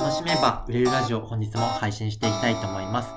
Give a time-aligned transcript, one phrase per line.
[0.00, 3.10] 楽しめば売れるラジオ本日も配信していきたいと思います。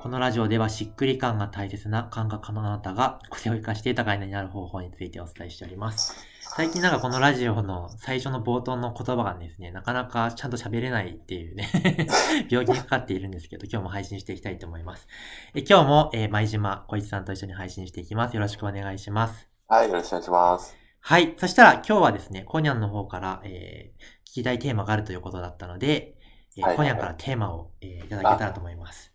[0.00, 6.24] このラジオではしっくり感が大切な感覚のあなたが個性を生かして豊かになる方法についてお伝えしております。
[6.40, 11.68] 最近なんかこのラジオの最初の冒頭の言葉がですね、なかなかちゃんと喋れないっていうね、
[12.48, 15.08] 病気にかかっているんですけど、今日も配信していきたいと思います。
[15.54, 18.34] え今日も、えー、前島小一さんと一緒に配信していきます。
[18.34, 19.48] よろしくお願いします。
[19.66, 20.76] はい、よろしくお願いします。
[21.00, 21.34] はい。
[21.38, 26.14] そしたら今日はですね、コニャンの方から、えー、聞きたいテーマがあるということだったので、
[26.56, 29.12] えーはいはいはいコニャンからテーマを、えーいただけたらと思います。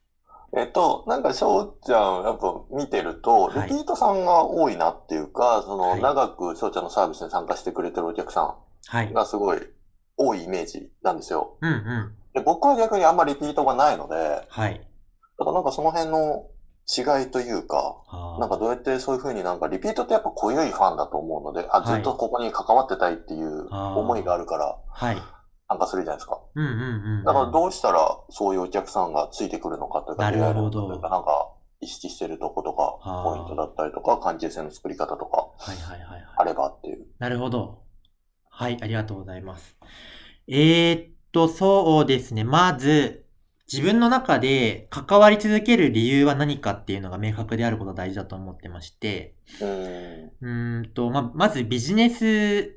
[0.57, 8.55] えっと、なんか、翔ちゃん、やっぱ見てると、はいリピートさんが多いなっていうか、その、はい長く翔ちゃんのサービスに参加してくれてるお客さ
[8.88, 9.13] はいん。
[9.13, 9.59] がすごい
[10.17, 11.57] 多いイメージなんですよ。
[11.62, 12.16] うんうん。
[12.34, 14.79] で僕は逆にあんまリピートがないので、だはい。
[15.38, 16.48] からなんかその辺の
[16.88, 17.95] 違いというか、
[18.40, 25.17] なんかどうやってそういう風になんかリピートってやっぱ濃いファンだと思うので、あ、はいずっとここに関わってたいっていう思いがあるからはい。
[25.67, 26.40] 参加するじゃないですか。
[26.55, 27.23] うんうんうん。
[27.23, 36.26] だからどうしたらそういうお客さんがついてくるのかというか、なるほどなんか意識してるとことか、ポイントだったりとか、関係性の作り方とか、はいはいはいはい。
[36.38, 37.05] あればっていう。
[37.20, 37.84] なるほど。
[38.49, 39.77] はい、ありがとうございます。
[40.48, 42.44] えー、っと、そうですね。
[42.44, 43.26] まず、
[43.72, 49.35] 自分の中で関わり続ける理由は何かっていうのが明確であることが大事だと思ってまして、
[50.40, 52.74] うんと、ま、まずビジネス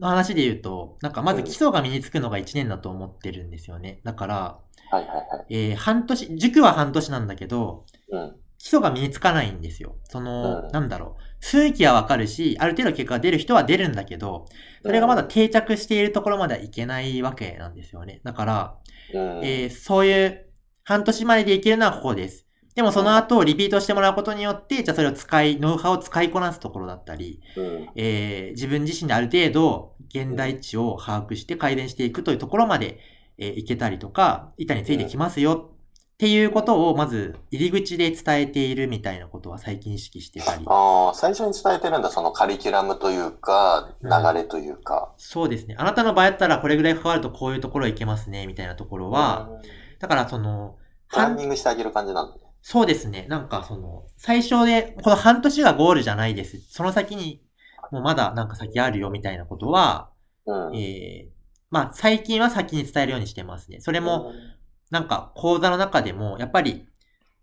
[0.00, 4.00] の話で言うと、なんかまず基礎が身につくのが1年だと思ってるんですよね。
[4.04, 5.46] だから、はいはいはい。
[5.48, 8.40] えー半年、塾は半年なんだけど、うん。
[8.58, 9.96] 基礎が身につかないんですよ。
[10.04, 11.44] その、うんなんだろう。
[11.44, 14.46] 雰囲気はわかるし、ある程度結果が出る人は出るんだけど、
[14.82, 18.20] それがまだ定着しているところまではいけないわけなんですよね。
[18.24, 18.78] だから、
[19.12, 19.44] うん。
[19.44, 20.46] えーそういう
[20.84, 22.45] 半年まででいけるのはここです。
[22.76, 27.88] でもその後リピートしてもらうことによって、じゃあそれを使い、ノウハウを使いこなすところだったり、うん。
[27.96, 33.00] えー自分自身である程度現代地を把握して改善していくというところまで、
[33.38, 40.64] えーいけたりとか、板についてきますよっていうことをまず入り口で伝えているみたいなことは最近意識してたり。
[40.66, 45.14] ああ、最初に伝えてるんだ、そのカリキュラムというか、流れというか。
[45.16, 45.76] そうですね。
[45.78, 49.62] あなたの場合だったらこれぐらい関わるとこういうところいけますね、みたいなところは、うん、
[49.98, 50.76] だからその、
[51.08, 52.45] プラン半ニングしてあげる感じなんだね。
[52.68, 53.26] そうですね。
[53.28, 56.60] なんかその、最初で、この半年がゴールじゃないです。
[56.68, 57.40] その先に、
[57.92, 60.10] もうまだなんか先あるよみたいなことは、
[60.46, 60.76] うん。
[60.76, 61.30] えー、
[61.70, 63.78] まあ最近は先に伝えるようにしてますね。
[63.78, 64.32] それも、
[64.90, 66.88] なんか講座の中でも、やっぱり、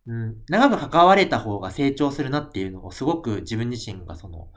[0.07, 4.49] うん、長く関われた方が成長するなっていうのをすごく自分自身がその、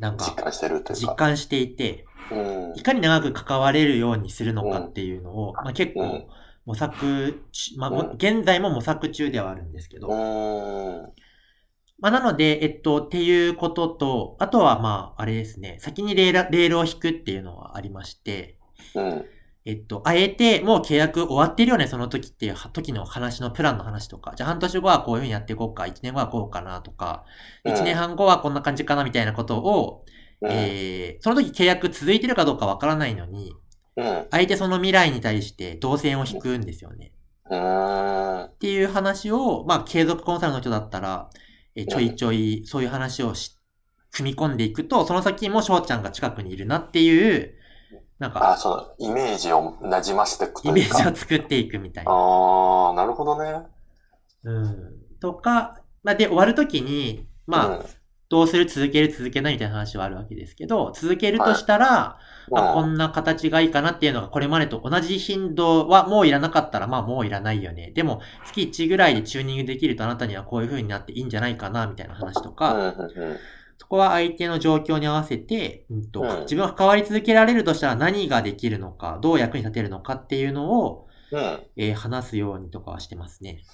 [0.00, 1.12] なんか実感してるというか。
[1.12, 2.82] 実感していて、うんい。
[2.82, 6.26] かに長く関われるようにするのかっていうのを、まあ、結構うん
[6.66, 11.12] 模索中、まあ、現在も模索中ではあるんですけど、うん。
[11.98, 18.58] まあ、なので、えっと、っていうことと、あとはまあ、あれですね、先にレールレールを引くっていうのはありまして、
[18.94, 19.24] うん。
[19.64, 27.24] えっと、あえて、もう契約終わってるよね、その時っていう時の話のプランの話とか、じゃあ半年後はこういうふうにやっていこうか、1年後はこうかなとか、
[27.64, 30.04] うん1年半後はこんな感じかなみたいなことを、
[30.40, 30.50] うん。
[30.52, 33.56] えー、その時契約続いてるかどうかわからないのに、うん。
[34.30, 37.12] 相手その未来に対して動線を引くんですよね。
[37.50, 38.44] うん。
[38.44, 41.30] っていう話を、まあ、継続コンサルの人だったら、
[41.74, 43.56] えーちょいちょいそういう話をし、
[44.12, 47.54] 組み込んでいくと、その先も翔ちゃんが近くにいるなっていう、
[48.18, 50.68] なんか、あ、そう、イメージを馴染ませていくと。
[50.70, 52.10] イメージを作っていくみたいな。
[52.10, 53.66] ああ、なるほどね。
[54.44, 54.92] うん。
[55.20, 57.84] とか、まあ、で、終わるときに、まあ、うん、
[58.30, 58.66] どうする？
[58.66, 59.12] 続ける？
[59.12, 59.52] 続けない？
[59.54, 62.18] みたいな話はあるわけですけど、続けるとしたら、
[62.50, 67.92] まあ、こうんんな形がいいかなっていうのがこれまでと同じ頻度はもういらなかったらまあもういらないよね。
[67.94, 72.94] でも月1ぐらいでチューニングできるとあなたにはこういう風になっていいんじゃないかなみたいな話とか、
[73.78, 81.40] そこは相手の状況に合わせて、うんとうん自分が関わり続けられるとしたら何ができるのか、どう役に立てるのかっていうのを、うん。
[81.76, 83.64] えー話すようにとかはしてますね。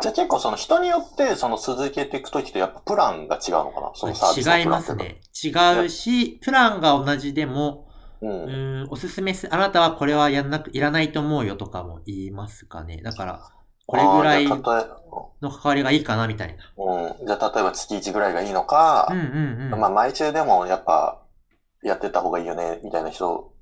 [0.00, 3.92] じゃあ結構その人によってその続けていくときってやっぱプランが違うのかな？
[3.94, 5.20] その違いますね。
[5.44, 5.50] 違
[5.84, 7.86] うし、プランが同じでも、
[8.22, 8.26] う。
[8.26, 13.00] うんーん、おすすめす、あなたはこれはやんなく、いらないと思うよとかも言いますかね。
[13.02, 13.50] だから、
[13.86, 16.64] これぐらいの関わりがいいかなみたいな。
[16.76, 17.26] うん。
[17.26, 19.80] じゃあ例えば月1ぐらいがいいのかうん、うんうん。
[19.80, 21.22] まあ毎週でもやっぱ
[21.82, 23.52] やってった方がいいよね、みたいな人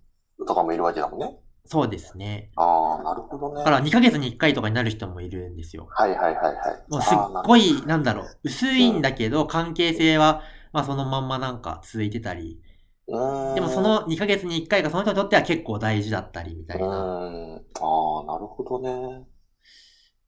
[0.47, 1.39] とかもいるわけだもんね。
[1.65, 2.51] そうですね。
[2.57, 3.59] ああ、なるほどね。
[3.59, 5.87] だから2ヶ月に1回とかになる人もいるんですよ。
[5.91, 6.55] はいはいはいはい。
[6.89, 10.43] もうすっごい、なんだろう、薄いんだけど、関係性は、
[10.73, 12.61] まあそのまんまなんか続いてたり、
[13.09, 16.91] でもそ、の2ヶ月に1回がその人にとっては結構大事だったりみたいな、ん。
[16.91, 19.27] ああ、なるほどね。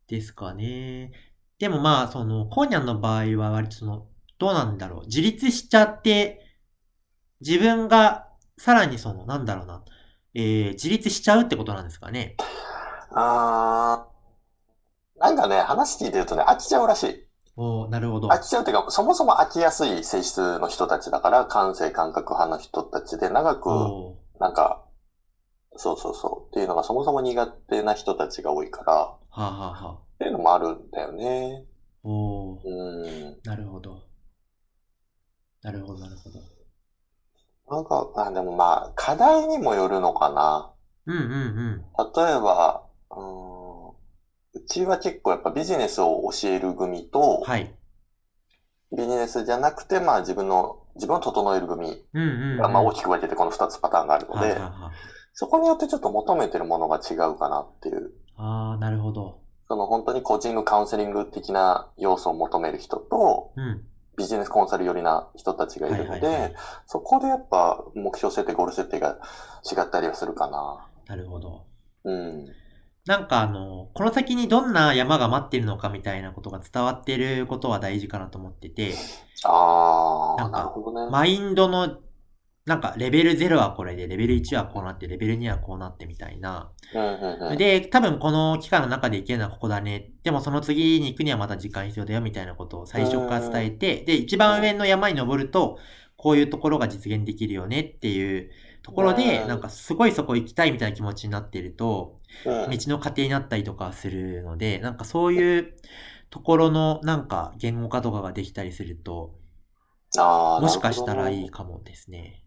[0.06, 1.12] ですかね。
[1.59, 4.06] でもまあ、その、コーニャンの場合は割とその、
[4.38, 5.06] どうなんだろう。
[5.06, 6.41] 自立しちゃって、
[7.41, 9.85] 自分がさらにその、なんだろうな。
[10.32, 12.37] えー、自立しちゃうってことなんですかね。
[13.12, 17.30] あーなんかね、話聞いてるとね、飽きちゃうらしい。
[17.56, 18.29] おーなるほど。
[18.29, 23.69] 飽きちゃうっていうか、そもそも飽きやすい性質の人たちだから、感性感覚派の人たちで長く、
[24.38, 24.81] なんか、
[25.76, 31.64] そうそうそう、っていうのがそもそも苦手な人たちが多いから、はあ、はあはあ、っていうのもあるんだよね。
[32.02, 33.41] おーうん。
[33.44, 34.03] なるほど。
[35.62, 36.41] なるほど、なるほど。
[37.70, 40.70] なんか、あ、でもまあ、課題にもよるのかな。
[41.06, 41.35] うんうんう
[41.76, 41.85] ん。
[42.14, 43.50] 例えば、うーん、
[44.64, 47.74] うちは結構やっぱビジネスを教える組と、はい。
[48.96, 52.04] ビジネスじゃなくて、まあ自分の、自分を整える組。
[52.12, 54.60] が、まあ大きく分けてこの2つパターンがあるので。
[55.32, 58.10] そこによってちょっと求めてるものが違うかなっていう。
[58.36, 59.38] ああ、なるほど。
[59.68, 63.84] その本当にコーチング、カウンセリング的な要素を求める人と、うん。
[64.18, 66.54] ビジネスコンサル寄りな人たちがいるので、
[66.86, 69.16] そこでやっぱ目標設定、ゴール設定が
[69.64, 70.86] 違ったりはするかな。
[71.06, 71.64] なるほど。
[72.04, 72.48] うん。
[73.06, 78.94] なんかあの、この先にどんな山が待ってるのかみたいなことが伝わってることは大事かなと思ってて、
[79.44, 81.11] あー、なんかなるほどね。
[81.11, 81.99] マインドの、
[82.67, 86.73] なんかレベル0はこれで、レベル1はこうなって、レベル2はこうなってみたいな。
[87.56, 90.12] で、多分この期間の中でいけるのはここだね。
[90.23, 95.79] でもその次に行くにはまた時間必要だよみたいなことを最初から伝えて、で、一番上の山に登ると、
[96.17, 98.50] こういうところが実現できるよねっていう
[98.82, 105.75] ところで、うんなんかすごいそこ行きたいみたいな気持ちになってると、うん道の過程になったりとかするので、なんかそういう
[106.31, 109.35] ところのなんか言語化とかができたりすると、
[110.17, 112.44] もしかしたらいいかもですね。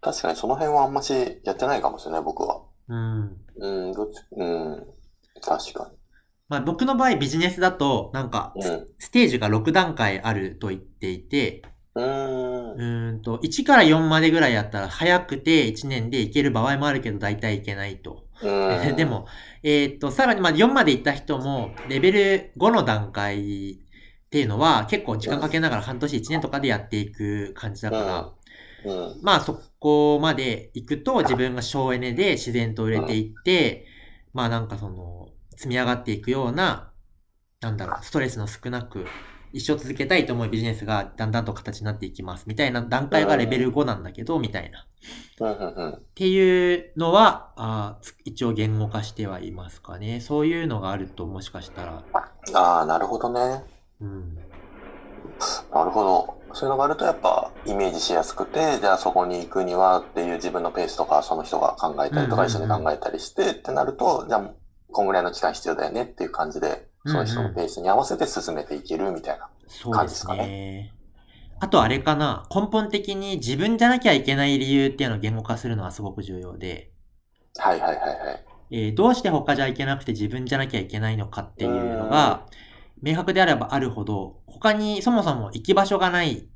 [0.00, 2.62] 確かにその辺はあんましやってないかもしれない、僕は。
[2.88, 3.36] うん。
[3.56, 4.86] うん、どっち、うん。
[5.42, 5.90] 確か
[6.48, 8.64] まあ僕の場合ビジネスだと、なんかに。
[8.64, 8.86] うん。
[8.98, 11.62] ステージが6段階あると言っていて、
[11.94, 12.72] うーん。
[12.72, 18.24] うーんと、1から4までぐらいやったら早くて1年でいける場合もあるけど大体いけないと。
[18.42, 18.96] うん。
[18.96, 19.26] で、も、
[19.62, 27.96] えーっと、さらにまあ4まで行った人も、レベル5の段階っていうのは結構時間かけながら半年1年とかでやっていく感じだか
[28.84, 29.20] ら、うん。
[29.22, 33.86] まあそこまで行くと自分が省エネで自然と売れていって、
[34.32, 36.92] まあなんかその、積み上がっていくような、
[37.60, 39.06] なんだろう、ストレスの少なく、
[39.52, 42.44] 一生続けたいと思うビジネスがだんだんと形になっていきます。
[42.46, 44.86] みたいな段階がレベル5なんだけど、みたいな。
[45.94, 46.00] っ。
[46.14, 50.20] ていうのは、あ一応言語化してはいますかね。
[50.20, 52.04] そういうのがあるともしかしたら、
[52.54, 53.64] ああ、なるほどね。
[54.00, 54.36] うん。
[55.72, 56.40] なるほど。
[56.52, 64.50] そういうのがあるとやっぱイメージしやすくて、じゃあそこに行くにはっていう自分のペースとかその人が考えたりとか一緒に考えたりしてってなると、じゃあ
[64.90, 69.48] こんぐらいの期間必要だよねっていう感じで、その人のペースに合わせて進めていけるみたいな。
[69.68, 70.92] そうですね。
[71.60, 76.92] あとあれかな、根本的に自分じゃなきゃいけない理由っていうのを言語化するのはすごく重要で、
[77.58, 78.44] はいはいはいはい。
[78.70, 82.46] えーどうして他じゃいけなくて自分じゃなきゃいけないのかっていうのが、
[83.02, 86.48] 明白であればあるほど、他にそもそも行き場所がない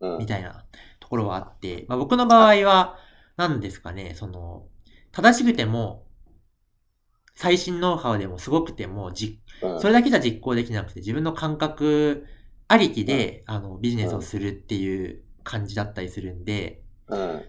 [0.00, 0.18] うん。
[0.18, 0.64] みたいな
[1.00, 2.98] ところはあって、まあ、僕の場合は、
[3.36, 4.68] 何ですかね、その、
[5.12, 6.06] 正しくても、
[7.40, 12.26] 最新ノウハウでもすごくても、じうんそれだけじゃ実行できなくて、自分の感覚
[12.68, 17.42] ありきで、あの、ビジネスをするっていう感じだったりするんで、うん。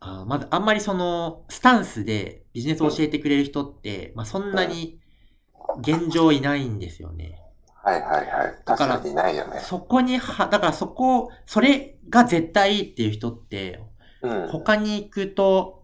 [0.00, 4.98] あーまず、あんまりその、スタンスでビジネスを教えてくれる人って、まあ、そんなに
[5.80, 7.38] 現状いないんですよね。
[7.84, 8.58] はいはいはい。
[8.64, 9.60] 確かにいないよね。
[9.60, 13.78] そこには、だからそこ、それが絶対いいっていう人って、
[14.22, 14.48] うん。
[14.48, 15.81] 他に行くと、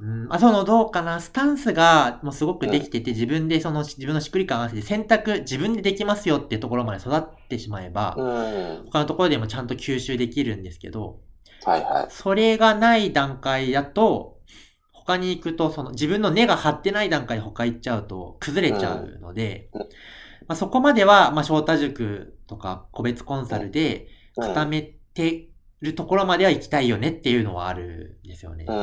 [0.00, 8.84] うん、あ、その、どうかな、スタンスがもうすごくできてて、自分でその、自分のしっくり感合わせて選択、自分でできますよっていうところまで育ってしまえば、うん。
[8.86, 11.20] 他のところでもちゃんと吸収できるんですけど、
[11.64, 12.06] はいはい。
[12.08, 14.38] それがない段階だと、
[14.92, 19.88] 他に行くと、その自分の根が張ってない段階で他行っちゃうと崩れちゃうので、うんうん
[20.50, 25.49] まあ、そこまでは、まあ、翔太塾とか個別コンサルでうん固めて
[25.80, 28.66] るところまでは行きたいよねっていうのはあるんですよね。
[28.68, 28.74] うん。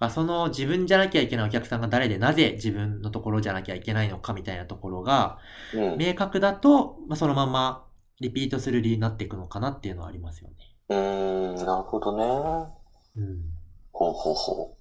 [0.00, 5.38] まあ、その自分じゃなきゃいけないお客さんが誰でなぜ自分のところじゃなきゃいけないのかみたいなところが
[5.72, 5.98] うん。
[5.98, 7.84] 明確だと、まあ、そのまま
[8.20, 10.56] リピートする理由になっていくのかなっていうのはありますよね。
[10.88, 11.54] うん。
[11.54, 12.72] なるほどね。
[13.16, 13.44] うん。
[13.92, 14.74] ほうほうほ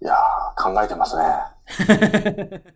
[0.00, 0.04] う。
[0.04, 1.24] いやー、考えてますね。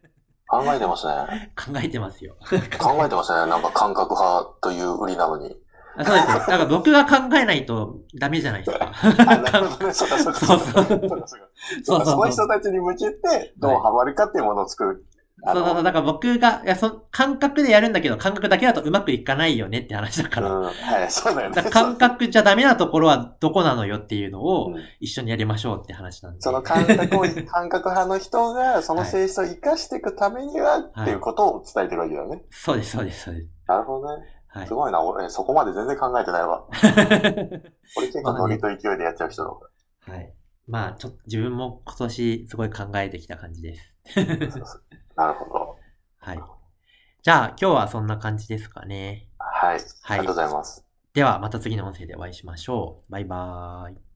[0.48, 1.52] 考えてますね。
[1.54, 2.36] 考えてますよ。
[2.78, 3.50] 考えてますね。
[3.50, 5.54] なんか感覚派という売りなのに。
[5.98, 6.38] あそうですよ。
[6.38, 8.92] だから僕が考えないとダメじゃないですか。
[8.94, 9.92] あ、なるほどね。
[9.92, 15.04] そうかそうかそうそうそうかそうかその人たちに向けて、どうハマるかっていうものを作る
[15.44, 20.50] そうそうそう、だから僕が、いや、そ感覚でやるんだけど、感覚だけだとうまくいかないよねって話だから。
[20.50, 20.70] うん、は
[21.04, 21.62] い、そうだよね。
[21.62, 26.40] 感覚じゃダメなところはどこなのよっていうのをうん一緒にやりましょうって話なんで。
[26.40, 32.42] その感覚を、感覚派の人がその性質を生かしていくためには、っていうことを伝えてるわけだよね。
[32.50, 33.46] そうです、そうです、そうです。
[33.68, 34.24] なるほどね。
[34.58, 34.74] はいす。
[34.74, 36.66] ごいな、俺、そこまで全然考えてないわ。
[37.96, 40.34] 俺結構ノリと勢いでやっちゃう人だかはい。
[40.66, 43.94] まあ、ちょっと自分も今年すごい考えてきた感じです。
[44.16, 44.24] ら。
[45.16, 45.76] なるほど。
[46.18, 46.42] はい。
[47.22, 49.28] じゃあ、今日はそんな感じですかね。
[49.38, 49.78] はい。
[49.78, 50.84] あはいりがとうございます。
[51.14, 53.12] では、また次の音声でお会いしましょう。
[53.12, 54.07] バイバーイ。